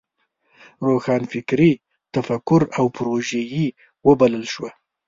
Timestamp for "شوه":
4.53-4.69